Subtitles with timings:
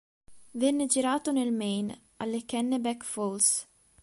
[0.53, 3.67] Venne girato nel Maine, alle Kennebec Falls.